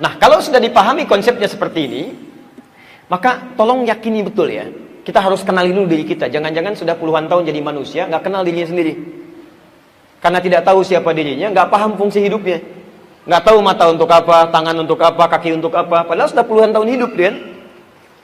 [0.00, 2.02] Nah, kalau sudah dipahami konsepnya seperti ini,
[3.12, 4.64] maka tolong yakini betul ya.
[5.02, 6.30] Kita harus kenali dulu diri kita.
[6.30, 8.94] Jangan-jangan sudah puluhan tahun jadi manusia, nggak kenal dirinya sendiri.
[10.22, 12.62] Karena tidak tahu siapa dirinya, nggak paham fungsi hidupnya.
[13.26, 16.06] Nggak tahu mata untuk apa, tangan untuk apa, kaki untuk apa.
[16.06, 17.34] Padahal sudah puluhan tahun hidup, kan?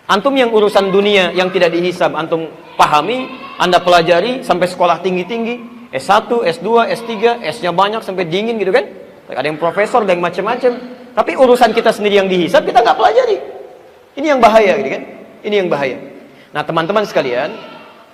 [0.09, 2.49] Antum yang urusan dunia yang tidak dihisab, antum
[2.81, 3.29] pahami,
[3.61, 8.89] anda pelajari sampai sekolah tinggi-tinggi, S1, S2, S3, S-nya banyak sampai dingin gitu kan?
[9.29, 10.98] Ada yang profesor, ada yang macam-macam.
[11.19, 13.43] Tapi urusan kita sendiri yang dihisab kita nggak pelajari.
[14.15, 15.03] Ini yang bahaya gitu kan?
[15.43, 15.99] Ini yang bahaya.
[16.55, 17.59] Nah, teman-teman sekalian,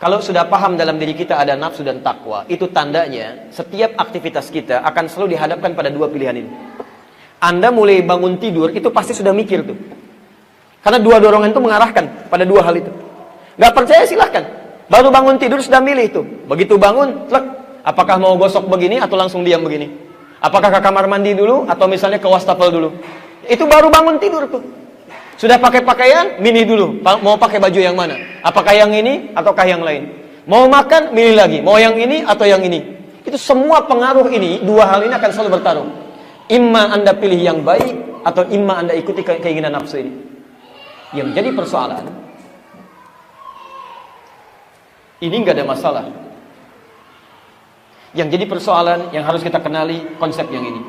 [0.00, 4.80] kalau sudah paham dalam diri kita ada nafsu dan takwa, itu tandanya setiap aktivitas kita
[4.80, 6.50] akan selalu dihadapkan pada dua pilihan ini.
[7.44, 9.76] Anda mulai bangun tidur, itu pasti sudah mikir tuh.
[10.80, 12.88] Karena dua dorongan itu mengarahkan pada dua hal itu.
[13.60, 14.48] Gak percaya silahkan.
[14.88, 16.20] Baru bangun tidur sudah milih itu.
[16.48, 17.44] Begitu bangun, lek,
[17.84, 20.03] apakah mau gosok begini atau langsung diam begini?
[20.44, 22.92] Apakah ke kamar mandi dulu atau misalnya ke wastafel dulu?
[23.48, 24.60] Itu baru bangun tidur tuh.
[25.40, 26.86] Sudah pakai pakaian, milih dulu.
[27.00, 28.20] Mau pakai baju yang mana?
[28.44, 30.12] Apakah yang ini ataukah yang lain?
[30.44, 31.58] Mau makan, milih lagi.
[31.64, 32.84] Mau yang ini atau yang ini?
[33.24, 35.88] Itu semua pengaruh ini, dua hal ini akan selalu bertarung.
[36.52, 40.12] Imma Anda pilih yang baik atau imma Anda ikuti keinginan nafsu ini.
[41.16, 42.04] Yang jadi persoalan,
[45.24, 46.04] ini nggak ada masalah.
[48.14, 50.82] Yang jadi persoalan yang harus kita kenali konsep yang ini.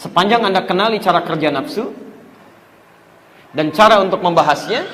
[0.00, 1.92] Sepanjang Anda kenali cara kerja nafsu
[3.52, 4.86] dan cara untuk membahasnya,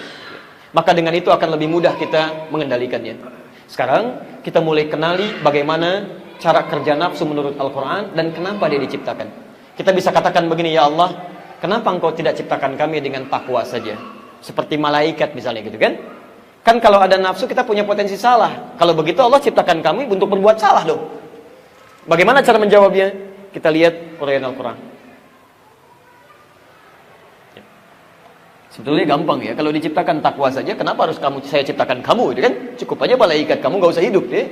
[0.74, 3.14] maka dengan itu akan lebih mudah kita mengendalikannya.
[3.70, 6.10] Sekarang kita mulai kenali bagaimana
[6.42, 9.28] cara kerja nafsu menurut Al-Quran dan kenapa dia diciptakan.
[9.78, 13.96] Kita bisa katakan begini, ya Allah, Kenapa engkau tidak ciptakan kami dengan takwa saja?
[14.44, 15.96] Seperti malaikat misalnya gitu kan?
[16.64, 18.72] Kan kalau ada nafsu kita punya potensi salah.
[18.80, 21.04] Kalau begitu Allah ciptakan kami untuk berbuat salah dong.
[22.08, 23.12] Bagaimana cara menjawabnya?
[23.52, 24.76] Kita lihat uraian Al-Quran.
[27.52, 27.62] Ya.
[28.72, 29.52] Sebetulnya gampang ya.
[29.52, 32.32] Kalau diciptakan takwa saja, kenapa harus kamu saya ciptakan kamu?
[32.32, 32.54] Gitu kan?
[32.80, 34.48] Cukup aja malaikat, kamu gak usah hidup ya.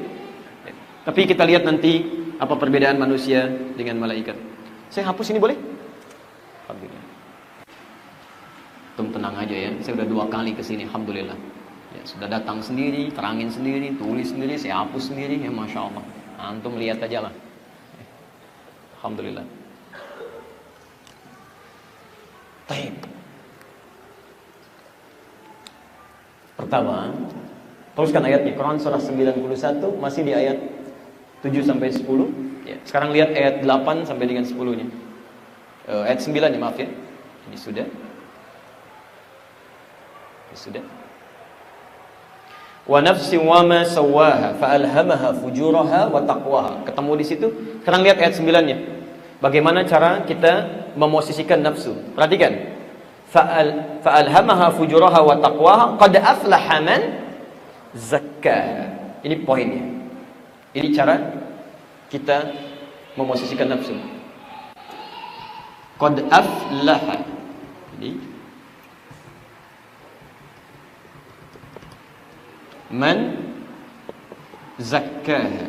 [1.03, 2.07] Tapi kita lihat nanti
[2.37, 4.37] apa perbedaan manusia dengan malaikat.
[4.93, 5.57] Saya hapus ini boleh?
[6.69, 7.05] Alhamdulillah.
[9.01, 9.71] Tum tenang aja ya.
[9.81, 11.62] Saya sudah dua kali ke sini, alhamdulillah.
[12.03, 16.05] Sudah datang sendiri, terangin sendiri, tulis sendiri, saya hapus sendiri, ya masya Allah.
[16.43, 17.35] Antum lihat aja lah.
[18.99, 19.47] Alhamdulillah.
[22.67, 22.95] Taib.
[26.59, 27.11] Pertama,
[27.95, 28.55] teruskan ayatnya.
[28.55, 30.59] Quran surah 91 masih di ayat
[31.43, 32.07] 7 sampai 10.
[32.63, 34.87] Ya, sekarang lihat ayat 8 sampai dengan 10-nya.
[35.91, 36.87] Uh, ayat 9 ya, maaf ya.
[37.51, 37.87] Ini sudah.
[40.51, 41.02] Ya, sudah.
[42.83, 46.83] Wa nafsi wa ma sawaha fa alhamaha fujuraha wa taqwaha.
[46.83, 47.47] Ketemu di situ.
[47.83, 48.77] Sekarang lihat ayat 9-nya.
[49.39, 50.67] Bagaimana cara kita
[50.99, 51.95] memosisikan nafsu?
[52.19, 52.75] Perhatikan.
[53.31, 57.01] Fa alhamaha fujuraha wa taqwaha qad aflaha man
[57.95, 58.59] zakka.
[59.23, 59.83] Ini poinnya.
[60.75, 61.17] Ini cara
[62.11, 62.51] kita
[63.15, 63.95] memosisikan nafsu.
[66.03, 67.23] Qad aflaha.
[67.95, 68.32] Jadi
[72.93, 73.41] man
[74.77, 75.67] zakkaha.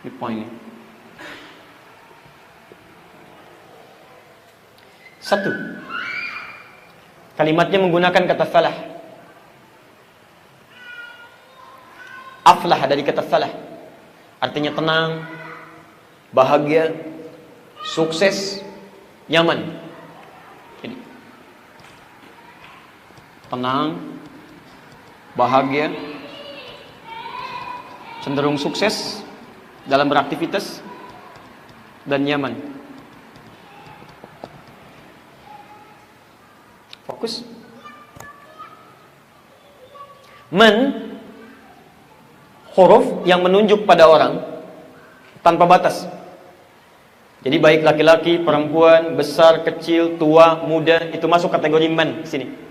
[0.00, 0.48] Ini poinnya.
[5.20, 5.52] Satu.
[7.36, 8.76] Kalimatnya menggunakan kata falah.
[12.46, 13.52] Aflah dari kata falah.
[14.40, 15.28] Artinya tenang,
[16.32, 16.96] bahagia,
[17.84, 18.64] sukses,
[19.28, 19.76] nyaman.
[20.80, 20.96] Ini.
[23.52, 24.09] Tenang,
[25.34, 25.94] bahagia,
[28.20, 29.24] cenderung sukses
[29.86, 30.82] dalam beraktivitas
[32.04, 32.56] dan nyaman.
[37.06, 37.42] Fokus.
[40.50, 41.06] Men
[42.74, 44.42] huruf yang menunjuk pada orang
[45.46, 46.06] tanpa batas.
[47.40, 52.69] Jadi baik laki-laki, perempuan, besar, kecil, tua, muda itu masuk kategori man sini.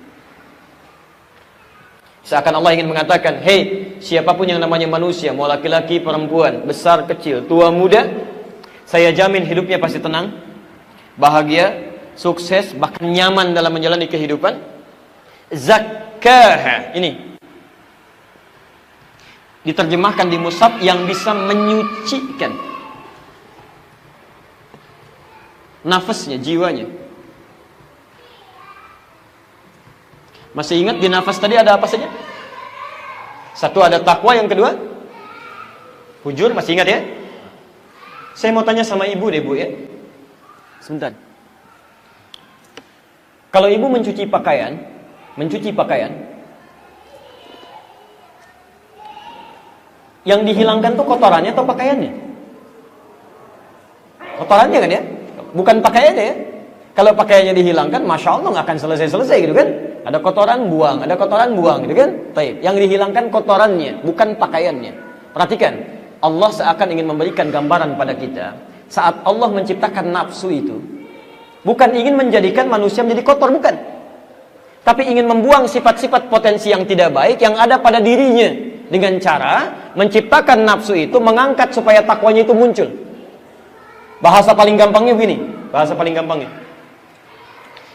[2.29, 7.49] Seakan Allah ingin mengatakan, "Hei, siapa pun yang namanya manusia, mau laki-laki, perempuan, besar, kecil,
[7.49, 8.05] tua, muda,
[8.85, 10.37] saya jamin hidupnya pasti tenang,
[11.17, 14.61] bahagia, sukses, bahkan nyaman dalam menjalani kehidupan."
[15.49, 17.17] Zakah ini
[19.65, 22.53] diterjemahkan di musab yang bisa menyucikan
[25.81, 27.08] nafasnya, jiwanya.
[30.57, 32.09] Masih ingat di nafas tadi ada apa saja?
[33.53, 34.73] Satu ada takwa, yang kedua
[36.23, 36.99] hujur, masih ingat ya?
[38.35, 39.67] Saya mau tanya sama ibu deh bu ya.
[40.79, 41.11] sebentar.
[43.51, 44.79] Kalau ibu mencuci pakaian,
[45.35, 46.07] mencuci pakaian,
[50.23, 52.11] yang dihilangkan tuh kotorannya atau pakaiannya?
[54.39, 55.01] Kotorannya kan ya?
[55.51, 56.35] Bukan pakaiannya ya?
[56.95, 59.67] Kalau pakaiannya dihilangkan, masya Allah nggak akan selesai-selesai gitu kan?
[60.09, 62.11] Ada kotoran buang, ada kotoran buang gitu kan?
[62.33, 62.65] Taib.
[62.65, 64.93] Yang dihilangkan kotorannya, bukan pakaiannya.
[65.37, 65.73] Perhatikan,
[66.19, 68.47] Allah seakan ingin memberikan gambaran pada kita
[68.89, 70.75] saat Allah menciptakan nafsu itu
[71.63, 73.77] bukan ingin menjadikan manusia menjadi kotor bukan
[74.81, 78.49] tapi ingin membuang sifat-sifat potensi yang tidak baik yang ada pada dirinya
[78.89, 82.89] dengan cara menciptakan nafsu itu mengangkat supaya takwanya itu muncul
[84.19, 85.37] bahasa paling gampangnya begini
[85.69, 86.49] bahasa paling gampangnya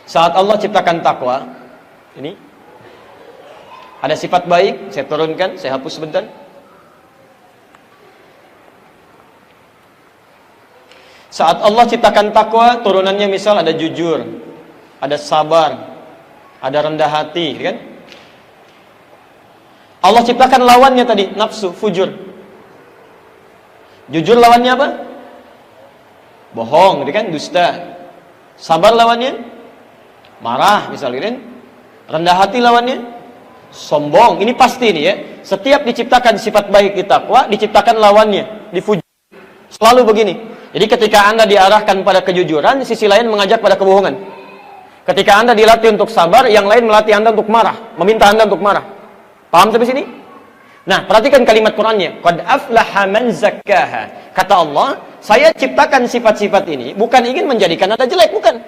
[0.07, 1.43] saat Allah ciptakan takwa
[2.19, 2.33] ini
[4.05, 6.25] ada sifat baik saya turunkan saya hapus sebentar
[11.35, 14.23] Saat Allah ciptakan takwa, turunannya misal ada jujur,
[15.03, 15.99] ada sabar,
[16.63, 17.77] ada rendah hati, kan?
[19.99, 22.07] Allah ciptakan lawannya tadi, nafsu, fujur.
[24.15, 24.89] Jujur lawannya apa?
[26.55, 27.27] Bohong, gitu kan?
[27.35, 27.99] Dusta.
[28.55, 29.35] Sabar lawannya?
[30.39, 31.37] Marah, misalnya kan?
[32.09, 33.01] Rendah hati lawannya?
[33.73, 34.39] Sombong.
[34.45, 35.15] Ini pasti nih ya.
[35.45, 39.05] Setiap diciptakan sifat baik di takwa, diciptakan lawannya, di fujur.
[39.69, 40.35] Selalu begini.
[40.75, 44.15] Jadi ketika Anda diarahkan pada kejujuran, sisi lain mengajak pada kebohongan.
[45.05, 48.85] Ketika Anda dilatih untuk sabar, yang lain melatih Anda untuk marah, meminta Anda untuk marah.
[49.53, 50.03] Paham sampai sini?
[50.85, 52.21] Nah, perhatikan kalimat Qurannya.
[52.21, 54.33] Qad aflaha man zakkaha.
[54.33, 58.61] Kata Allah, saya ciptakan sifat-sifat ini bukan ingin menjadikan Anda jelek, bukan.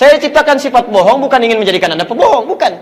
[0.00, 2.72] Saya ciptakan sifat bohong bukan ingin menjadikan Anda pembohong, bukan.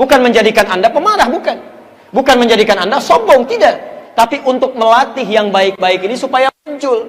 [0.00, 1.60] Bukan menjadikan Anda pemarah, bukan.
[2.08, 3.76] Bukan menjadikan Anda sombong, tidak.
[4.16, 7.04] Tapi untuk melatih yang baik-baik ini supaya muncul.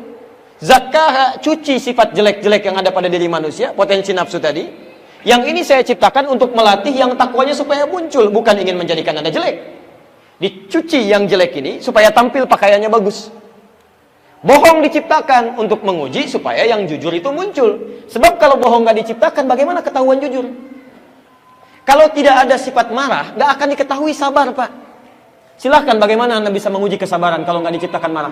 [0.59, 4.68] Zakah cuci sifat jelek-jelek yang ada pada diri manusia, potensi nafsu tadi.
[5.24, 9.56] Yang ini saya ciptakan untuk melatih yang takwanya supaya muncul, bukan ingin menjadikan Anda jelek.
[10.44, 13.31] Dicuci yang jelek ini supaya tampil pakaiannya bagus.
[14.39, 17.75] Bohong diciptakan untuk menguji supaya yang jujur itu muncul.
[18.07, 20.47] Sebab kalau bohong nggak diciptakan, bagaimana ketahuan jujur?
[21.83, 24.71] Kalau tidak ada sifat marah, nggak akan diketahui sabar, Pak.
[25.59, 28.31] Silahkan bagaimana Anda bisa menguji kesabaran kalau nggak diciptakan marah?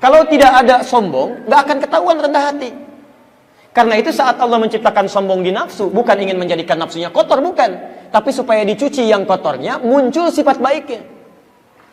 [0.00, 2.70] Kalau tidak ada sombong, nggak akan ketahuan rendah hati.
[3.76, 7.76] Karena itu saat Allah menciptakan sombong di nafsu, bukan ingin menjadikan nafsunya kotor, bukan.
[8.08, 11.17] Tapi supaya dicuci yang kotornya, muncul sifat baiknya.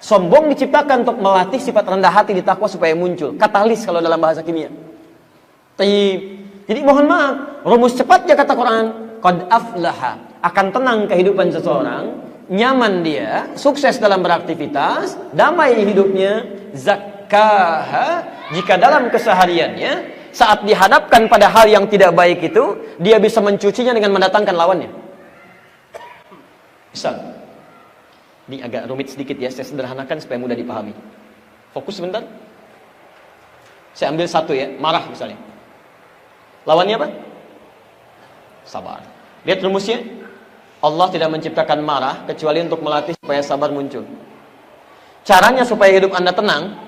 [0.05, 3.33] Sombong diciptakan untuk melatih sifat rendah hati di takwa supaya muncul.
[3.41, 4.69] Katalis kalau dalam bahasa kimia.
[5.81, 8.85] Jadi mohon maaf, rumus cepatnya kata Quran,
[9.17, 12.21] Qad aflaha, akan tenang kehidupan seseorang,
[12.53, 16.45] nyaman dia, sukses dalam beraktivitas, damai hidupnya,
[16.77, 18.07] zak zakkaha.
[18.53, 19.93] Jika dalam kesehariannya
[20.29, 24.91] saat dihadapkan pada hal yang tidak baik itu dia bisa mencucinya dengan mendatangkan lawannya.
[26.93, 27.34] Misal
[28.45, 30.93] ini agak rumit sedikit ya saya sederhanakan supaya mudah dipahami.
[31.73, 32.21] Fokus sebentar.
[33.95, 35.39] Saya ambil satu ya marah misalnya.
[36.65, 37.07] Lawannya apa?
[38.65, 39.01] Sabar.
[39.45, 40.01] Lihat rumusnya.
[40.83, 44.05] Allah tidak menciptakan marah kecuali untuk melatih supaya sabar muncul.
[45.25, 46.85] Caranya supaya hidup anda tenang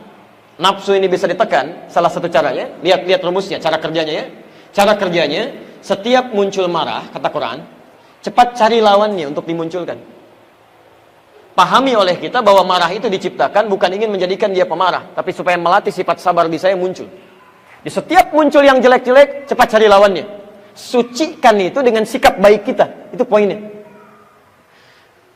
[0.61, 4.25] nafsu ini bisa ditekan, salah satu caranya, lihat-lihat rumusnya, cara kerjanya ya.
[4.73, 7.57] Cara kerjanya, setiap muncul marah, kata Quran,
[8.21, 10.16] cepat cari lawannya untuk dimunculkan.
[11.57, 15.89] Pahami oleh kita bahwa marah itu diciptakan bukan ingin menjadikan dia pemarah, tapi supaya melatih
[15.89, 17.09] sifat sabar di saya muncul.
[17.81, 20.21] Di setiap muncul yang jelek-jelek, cepat cari lawannya.
[20.77, 23.09] Sucikan itu dengan sikap baik kita.
[23.09, 23.57] Itu poinnya.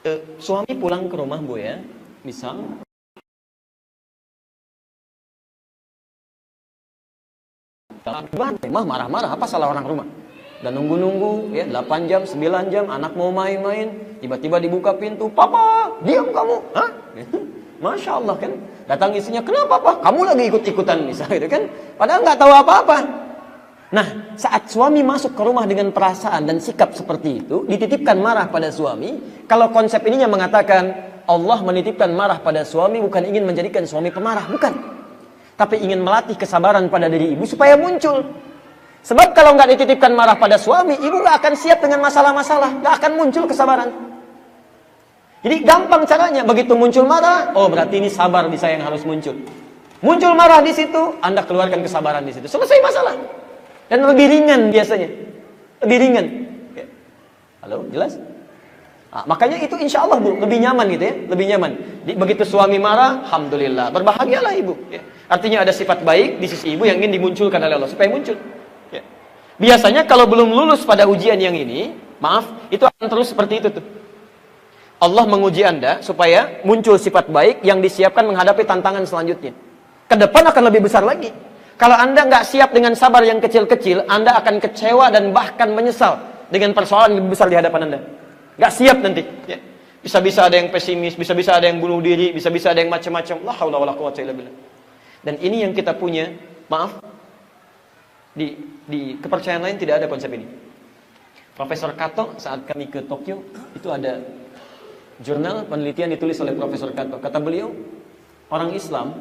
[0.06, 1.82] E, suami pulang ke rumah bu ya,
[2.22, 2.86] misal
[8.70, 10.08] Mah marah-marah, apa salah orang rumah?
[10.62, 16.30] Dan nunggu-nunggu, ya 8 jam, 9 jam, anak mau main-main, tiba-tiba dibuka pintu, Papa, diam
[16.30, 16.58] kamu.
[16.78, 16.90] Hah?
[17.84, 18.52] Masya Allah kan.
[18.86, 20.06] Datang istrinya, kenapa Papa?
[20.06, 21.64] Kamu lagi ikut-ikutan misalnya gitu kan.
[21.98, 22.98] Padahal nggak tahu apa-apa.
[23.92, 24.08] Nah,
[24.40, 29.44] saat suami masuk ke rumah dengan perasaan dan sikap seperti itu, dititipkan marah pada suami,
[29.50, 35.02] kalau konsep ininya mengatakan, Allah menitipkan marah pada suami bukan ingin menjadikan suami pemarah, bukan
[35.62, 38.26] tapi ingin melatih kesabaran pada diri ibu supaya muncul.
[39.02, 43.12] Sebab kalau nggak dititipkan marah pada suami, ibu nggak akan siap dengan masalah-masalah, nggak akan
[43.18, 43.90] muncul kesabaran.
[45.42, 49.34] Jadi gampang caranya, begitu muncul marah, oh berarti ini sabar di saya yang harus muncul.
[50.06, 53.18] Muncul marah di situ, anda keluarkan kesabaran di situ, selesai masalah.
[53.90, 55.10] Dan lebih ringan biasanya,
[55.82, 56.26] lebih ringan.
[57.66, 58.22] Halo, jelas?
[59.12, 61.72] Nah, makanya itu insya Allah bu, lebih nyaman gitu ya, lebih nyaman.
[62.06, 64.78] Di, begitu suami marah, alhamdulillah, berbahagialah ibu.
[64.94, 65.02] Ya.
[65.26, 68.38] Artinya ada sifat baik di sisi ibu yang ingin dimunculkan oleh Allah supaya muncul.
[69.58, 73.86] Biasanya kalau belum lulus pada ujian yang ini, maaf, itu akan terus seperti itu tuh.
[75.02, 79.52] Allah menguji Anda supaya muncul sifat baik yang disiapkan menghadapi tantangan selanjutnya.
[80.06, 81.34] Ke depan akan lebih besar lagi.
[81.82, 86.22] Kalau Anda nggak siap dengan sabar yang kecil-kecil, Anda akan kecewa dan bahkan menyesal
[86.54, 88.00] dengan persoalan yang besar di hadapan Anda.
[88.62, 89.26] Nggak siap nanti.
[89.50, 89.58] Ya.
[90.06, 93.38] Bisa-bisa ada yang pesimis, bisa-bisa ada yang bunuh diri, bisa-bisa ada yang macam-macam.
[93.42, 93.54] La.
[95.26, 96.30] Dan ini yang kita punya,
[96.70, 97.02] maaf,
[98.38, 98.58] di,
[98.92, 100.44] di kepercayaan lain tidak ada konsep ini.
[101.56, 103.40] Profesor Kato saat kami ke Tokyo
[103.72, 104.20] itu ada
[105.24, 107.24] jurnal penelitian ditulis oleh Profesor Kato.
[107.24, 107.72] Kata beliau,
[108.52, 109.16] orang Islam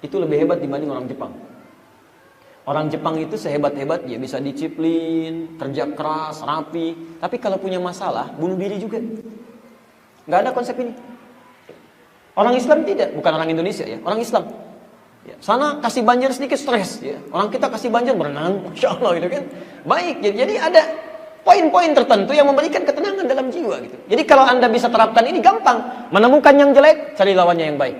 [0.00, 1.32] itu lebih hebat dibanding orang Jepang.
[2.64, 7.20] Orang Jepang itu sehebat-hebat ya bisa disiplin, kerja keras, rapi.
[7.20, 9.04] Tapi kalau punya masalah, bunuh diri juga.
[10.24, 10.96] Nggak ada konsep ini.
[12.34, 14.63] Orang Islam tidak, bukan orang Indonesia ya, orang Islam.
[15.24, 17.16] Ya, sana kasih banjir sedikit stres ya.
[17.32, 19.44] Orang kita kasih banjir berenang, masya Allah gitu kan.
[19.88, 20.82] Baik, jadi, jadi ada
[21.40, 23.96] poin-poin tertentu yang memberikan ketenangan dalam jiwa gitu.
[24.08, 26.08] Jadi kalau anda bisa terapkan ini gampang.
[26.12, 27.96] Menemukan yang jelek, cari lawannya yang baik.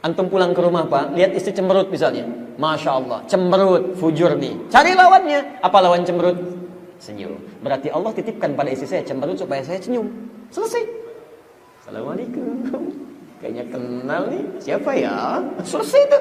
[0.00, 2.24] Antum pulang ke rumah pak, lihat istri cemberut misalnya.
[2.58, 4.56] Masya Allah, cemberut, fujur nih.
[4.72, 5.62] Cari lawannya.
[5.62, 6.38] Apa lawan cemberut?
[6.98, 7.36] Senyum.
[7.62, 10.08] Berarti Allah titipkan pada istri saya cemberut supaya saya senyum.
[10.50, 10.84] Selesai.
[11.84, 13.09] Assalamualaikum.
[13.40, 14.44] Kayaknya kenal nih.
[14.60, 15.40] Siapa ya?
[15.64, 16.18] Selesai itu.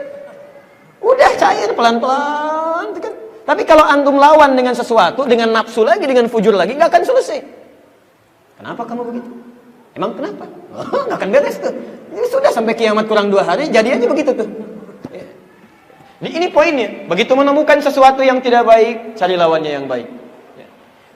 [1.03, 2.95] Udah cair pelan-pelan.
[2.95, 3.13] Kan.
[3.43, 7.39] Tapi kalau antum lawan dengan sesuatu, dengan nafsu lagi, dengan fujur lagi, nggak akan selesai.
[8.59, 9.29] Kenapa kamu begitu?
[9.99, 10.47] Emang kenapa?
[10.71, 11.73] Oh, nggak akan beres tuh.
[12.15, 14.47] Ini sudah sampai kiamat kurang dua hari, jadi aja begitu tuh.
[15.11, 15.27] Ya.
[16.23, 17.09] Ini poinnya.
[17.09, 20.07] Begitu menemukan sesuatu yang tidak baik, cari lawannya yang baik.
[20.55, 20.67] Ya.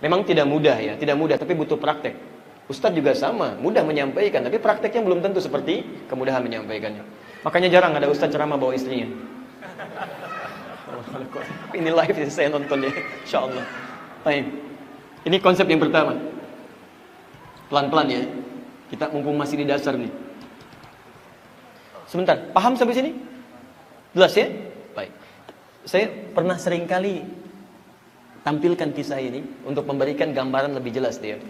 [0.03, 2.32] Memang tidak mudah ya, tidak mudah, tapi butuh praktek.
[2.71, 7.03] Ustadz juga sama, mudah menyampaikan, tapi prakteknya belum tentu seperti kemudahan menyampaikannya.
[7.43, 9.03] Makanya jarang ada ustadz ceramah bawa istrinya.
[11.77, 12.91] Ini live yang saya nonton ya,
[13.27, 13.67] insya Allah.
[14.23, 14.47] Baik.
[15.27, 16.15] Ini konsep yang pertama.
[17.67, 18.23] Pelan-pelan ya.
[18.87, 20.07] Kita mumpung masih di dasar nih.
[22.07, 23.11] Sebentar, paham sampai sini?
[24.15, 24.47] Jelas ya?
[24.93, 25.11] Baik.
[25.83, 27.25] Saya pernah sering kali
[28.45, 31.41] tampilkan kisah ini untuk memberikan gambaran lebih jelas dia.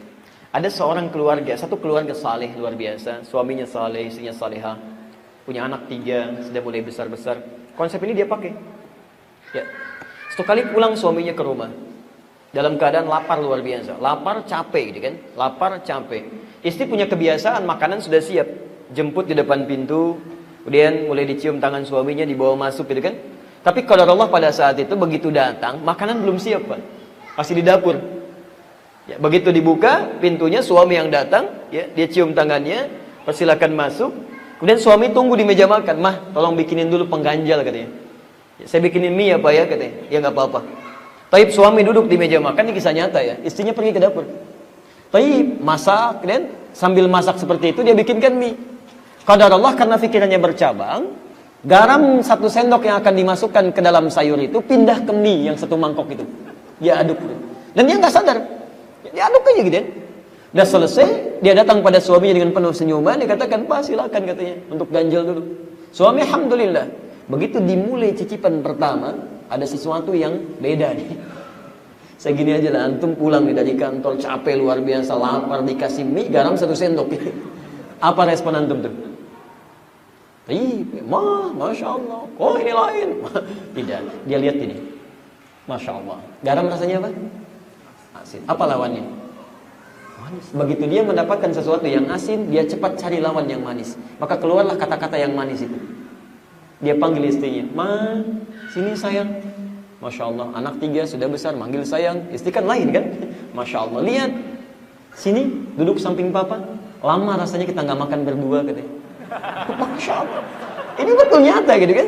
[0.53, 4.77] Ada seorang keluarga, satu keluarga saleh luar biasa, suaminya saleh, istrinya saleha,
[5.50, 7.41] punya anak tiga, sudah mulai besar-besar.
[7.74, 8.53] Konsep ini dia pakai.
[9.50, 9.65] Ya.
[10.29, 11.74] Satu kali pulang suaminya ke rumah,
[12.53, 16.29] dalam keadaan lapar luar biasa, lapar capek gitu kan, lapar capek.
[16.62, 18.45] Istri punya kebiasaan makanan sudah siap,
[18.93, 20.22] jemput di depan pintu,
[20.62, 23.17] kemudian mulai dicium tangan suaminya dibawa masuk gitu kan.
[23.65, 26.81] Tapi kalau Allah pada saat itu begitu datang, makanan belum siap pak,
[27.41, 28.12] masih di dapur.
[29.03, 32.88] Ya, begitu dibuka pintunya suami yang datang, ya, dia cium tangannya,
[33.27, 34.12] persilakan masuk.
[34.60, 37.91] Kemudian suami tunggu di meja makan, mah tolong bikinin dulu pengganjal katanya.
[38.63, 40.60] Ya, saya bikinin mie apa ya katanya, ya nggak apa-apa.
[41.36, 44.24] Taib suami duduk di meja makan, ini kisah nyata ya, istrinya pergi ke dapur.
[45.12, 48.55] Taib masak, dan sambil masak seperti itu dia bikinkan mie.
[49.27, 51.12] Kadar Allah karena pikirannya bercabang,
[51.67, 55.75] garam satu sendok yang akan dimasukkan ke dalam sayur itu pindah ke mie yang satu
[55.75, 56.24] mangkok itu.
[56.79, 57.19] Dia aduk.
[57.74, 58.38] Dan dia nggak sadar,
[59.12, 59.86] diaduk aja gitu ya.
[60.53, 61.10] Udah selesai,
[61.41, 65.41] dia datang pada suaminya dengan penuh senyuman, dia katakan, Pak silakan katanya, untuk ganjal dulu.
[65.89, 66.86] Suami Alhamdulillah,
[67.25, 69.17] begitu dimulai cicipan pertama,
[69.50, 71.10] ada sesuatu yang beda nih.
[72.22, 76.29] Saya gini aja lah, antum pulang nih dari kantor, capek luar biasa, lapar, dikasih mie,
[76.29, 77.12] garam satu sendok.
[78.13, 78.93] Apa respon antum tuh?
[80.53, 82.22] Ih, mah, Masya Allah.
[82.36, 83.10] Oh ini lain.
[83.75, 84.75] Tidak, dia lihat ini.
[85.65, 86.19] Masya Allah.
[86.43, 87.10] Garam rasanya apa?
[88.24, 88.42] Asin.
[88.48, 89.03] Apa lawannya?
[90.24, 90.46] Manis.
[90.56, 94.00] Begitu dia mendapatkan sesuatu yang asin, dia cepat cari lawan yang manis.
[94.18, 95.75] Maka keluarlah kata-kata yang manis itu.
[96.80, 98.20] Dia panggil istrinya, Ma,
[98.72, 99.30] sini sayang.
[100.03, 102.27] Masya Allah, anak tiga sudah besar, manggil sayang.
[102.32, 103.06] Istri kan lain kan?
[103.58, 104.32] Masya Allah, lihat.
[105.13, 106.60] Sini, duduk samping papa.
[107.03, 108.92] Lama rasanya kita nggak makan berdua katanya.
[109.84, 110.44] Masya Allah.
[111.00, 112.08] Ini betul nyata gitu kan?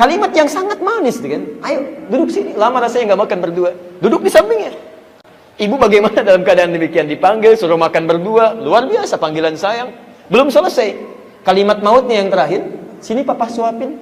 [0.00, 1.42] Kalimat yang sangat manis gitu kan?
[1.60, 2.56] Ayo, duduk sini.
[2.56, 3.70] Lama rasanya nggak makan berdua.
[4.00, 4.89] Duduk di sampingnya.
[5.60, 9.92] Ibu bagaimana dalam keadaan demikian dipanggil, suruh makan berdua, luar biasa panggilan sayang.
[10.32, 10.96] Belum selesai.
[11.44, 12.64] Kalimat mautnya yang terakhir,
[13.04, 14.00] sini papa suapin.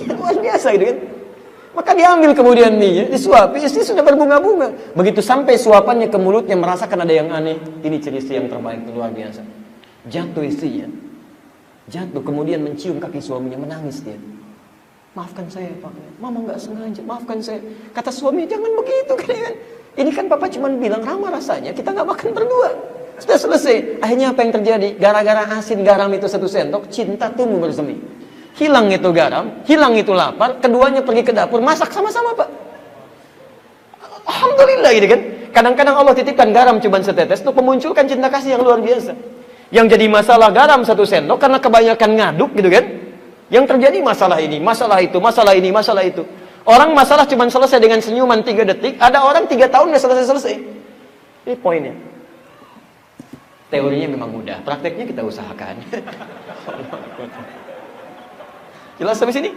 [0.16, 0.98] luar biasa gitu kan.
[1.76, 4.96] Maka diambil kemudian mie, disuapi, istri sudah berbunga-bunga.
[4.96, 7.60] Begitu sampai suapannya ke mulutnya merasakan ada yang aneh.
[7.84, 9.44] Ini istri yang terbaik, luar biasa.
[10.08, 10.88] Jatuh istrinya.
[11.92, 14.16] Jatuh kemudian mencium kaki suaminya, menangis dia.
[15.16, 15.92] Maafkan saya Pak.
[16.20, 17.00] Mama nggak sengaja.
[17.00, 17.64] Maafkan saya.
[17.96, 19.52] Kata suami jangan begitu kan.
[19.96, 21.72] Ini kan Papa cuma bilang ramah rasanya.
[21.72, 22.70] Kita nggak makan berdua.
[23.16, 24.04] Sudah selesai.
[24.04, 24.88] Akhirnya apa yang terjadi?
[25.00, 27.96] Gara-gara asin garam itu satu sendok, cinta tumbuh bersemi.
[28.56, 32.48] hilang itu garam, hilang itu lapar, keduanya pergi ke dapur, masak sama-sama Pak.
[34.24, 35.20] Alhamdulillah gitu kan.
[35.52, 39.12] Kadang-kadang Allah titipkan garam cuma setetes untuk memunculkan cinta kasih yang luar biasa.
[39.68, 42.84] Yang jadi masalah garam satu sendok karena kebanyakan ngaduk gitu kan.
[43.46, 46.26] Yang terjadi masalah ini, masalah itu, masalah ini, masalah itu.
[46.66, 50.54] Orang masalah cuma selesai dengan senyuman tiga detik, ada orang tiga tahun udah selesai-selesai.
[51.46, 51.94] Ini poinnya.
[53.70, 55.78] Teorinya memang mudah, prakteknya kita usahakan.
[58.98, 59.50] Jelas sampai sini?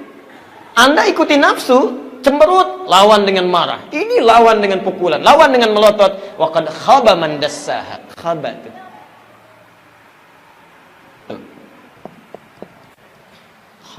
[0.78, 3.82] Anda ikuti nafsu, cemberut, lawan dengan marah.
[3.90, 6.38] Ini lawan dengan pukulan, lawan dengan melotot.
[6.38, 7.98] Wa qad khaba man dassaha.
[8.14, 8.70] Khaba itu.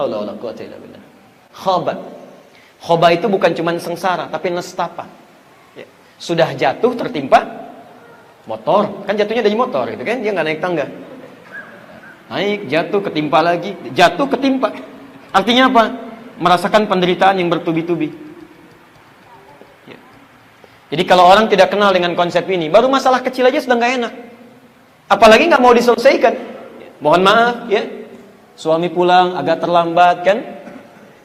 [0.00, 1.02] Haula wala quwata illa billah.
[1.52, 1.94] Khaba.
[2.80, 5.04] Khaba itu bukan cuma sengsara, tapi nestapa.
[5.76, 5.84] Ya.
[6.16, 7.44] Sudah jatuh tertimpa
[8.48, 10.88] motor, kan jatuhnya dari motor gitu kan, dia nggak naik tangga.
[12.32, 14.72] Naik, jatuh, ketimpa lagi, jatuh, ketimpa.
[15.34, 15.84] Artinya apa?
[16.40, 18.08] merasakan penderitaan yang bertubi-tubi.
[19.84, 19.98] Ya.
[20.88, 24.12] Jadi kalau orang tidak kenal dengan konsep ini, baru masalah kecil aja sudah nggak enak.
[25.12, 26.34] Apalagi nggak mau diselesaikan.
[27.04, 27.84] Mohon maaf ya,
[28.60, 30.38] suami pulang agak terlambat kan,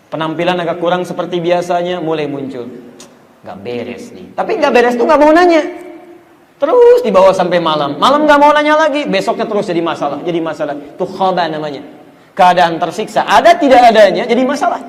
[0.08, 2.64] penampilan agak kurang seperti biasanya, mulai muncul.
[3.44, 4.32] Nggak beres nih.
[4.32, 5.64] Tapi nggak beres tuh nggak mau nanya.
[6.56, 8.00] Terus dibawa sampai malam.
[8.00, 10.80] Malam nggak mau nanya lagi, besoknya terus jadi masalah, jadi masalah.
[10.96, 11.84] Tuh khoba namanya.
[12.32, 14.80] Keadaan tersiksa, ada tidak adanya, jadi masalah.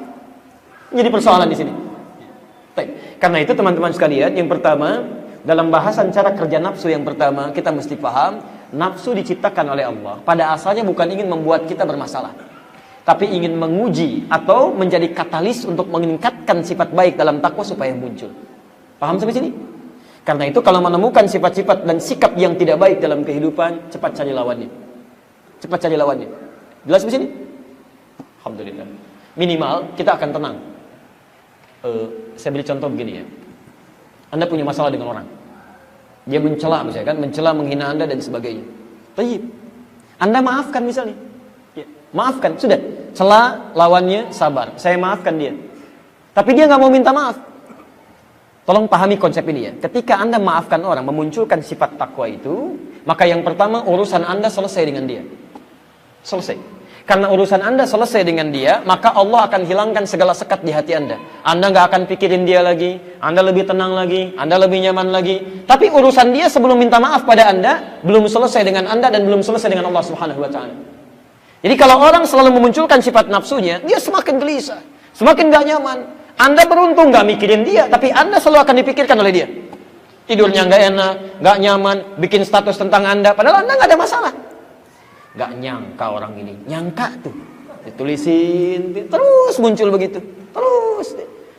[0.95, 1.73] Jadi persoalan di sini.
[3.19, 5.03] Karena itu teman-teman sekalian, yang pertama
[5.43, 8.43] dalam bahasan cara kerja nafsu yang pertama kita mesti paham
[8.75, 10.19] nafsu diciptakan oleh Allah.
[10.23, 12.33] Pada asalnya bukan ingin membuat kita bermasalah,
[13.07, 18.31] tapi ingin menguji atau menjadi katalis untuk meningkatkan sifat baik dalam takwa supaya muncul.
[18.97, 19.51] Paham sampai sini?
[20.27, 24.67] Karena itu kalau menemukan sifat-sifat dan sikap yang tidak baik dalam kehidupan, cepat cari lawannya.
[25.63, 26.29] Cepat cari lawannya.
[26.83, 27.27] Jelas sampai sini?
[28.43, 28.87] Alhamdulillah.
[29.39, 30.57] Minimal kita akan tenang
[31.87, 33.25] uh, saya beri contoh begini ya.
[34.35, 35.27] Anda punya masalah dengan orang.
[36.27, 38.67] Dia mencela misalnya kan, mencela, menghina Anda dan sebagainya.
[39.15, 39.39] Tapi
[40.19, 41.15] Anda maafkan misalnya.
[41.79, 42.77] Ya, maafkan, sudah.
[43.17, 44.77] Cela lawannya sabar.
[44.77, 45.55] Saya maafkan dia.
[46.37, 47.39] Tapi dia nggak mau minta maaf.
[48.67, 49.73] Tolong pahami konsep ini ya.
[49.79, 52.75] Ketika Anda maafkan orang, memunculkan sifat takwa itu,
[53.07, 55.23] maka yang pertama urusan Anda selesai dengan dia.
[56.27, 56.76] Selesai.
[57.07, 61.15] Karena urusan Anda selesai dengan dia, maka Allah akan hilangkan segala sekat di hati Anda.
[61.47, 65.63] Anda nggak akan pikirin dia lagi, Anda lebih tenang lagi, Anda lebih nyaman lagi.
[65.71, 69.71] Tapi urusan dia sebelum minta maaf pada Anda, belum selesai dengan Anda dan belum selesai
[69.71, 70.75] dengan Allah Subhanahu wa taala.
[71.63, 74.83] Jadi kalau orang selalu memunculkan sifat nafsunya, dia semakin gelisah,
[75.15, 75.99] semakin gak nyaman.
[76.43, 79.47] Anda beruntung gak mikirin dia, tapi Anda selalu akan dipikirkan oleh dia.
[80.27, 84.33] Tidurnya nggak enak, nggak nyaman, bikin status tentang Anda, padahal Anda nggak ada masalah.
[85.37, 86.57] Gak nyangka orang ini.
[86.65, 87.37] Nyangka tuh.
[87.85, 88.97] Ditulisin.
[89.07, 90.19] Terus muncul begitu.
[90.51, 91.09] Terus.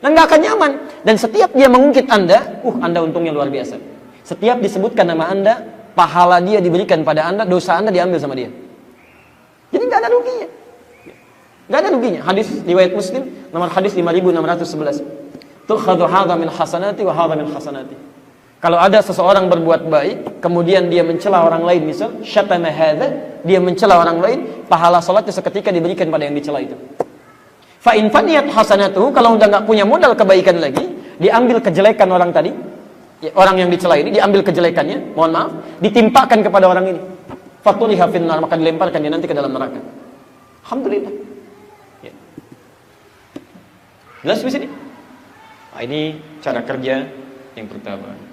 [0.02, 0.72] Dan gak akan nyaman.
[1.06, 2.62] Dan setiap dia mengungkit Anda.
[2.66, 3.78] Uh, Anda untungnya luar biasa.
[4.26, 5.62] Setiap disebutkan nama Anda.
[5.94, 7.46] Pahala dia diberikan pada Anda.
[7.46, 8.50] Dosa Anda diambil sama dia.
[9.70, 10.48] Jadi gak ada ruginya.
[11.70, 12.22] Gak ada ruginya.
[12.26, 13.30] Hadis riwayat Muslim.
[13.54, 15.06] Nomor hadis 5611.
[15.70, 18.17] Tukhadu hadha min hasanati wa hadha min hasanati.
[18.58, 24.02] Kalau ada seseorang berbuat baik, kemudian dia mencela orang lain, misal syatama hadza, dia mencela
[24.02, 26.74] orang lain, pahala salatnya seketika diberikan pada yang dicela itu.
[27.78, 30.89] Fa in faniyat hasanatuhu, kalau udah nggak punya modal kebaikan lagi,
[31.22, 32.50] diambil kejelekan orang tadi,
[33.22, 37.02] ya, orang yang dicela ini diambil kejelekannya, mohon maaf, ditimpakan kepada orang ini.
[37.62, 39.78] Fatuliha finnar, maka dilemparkan dia nanti ke dalam neraka.
[40.65, 41.13] Alhamdulillah.
[42.02, 42.13] Ya.
[44.26, 44.67] Jelas di sini?
[45.78, 47.06] Nah, ini cara kerja
[47.54, 48.27] yang pertama.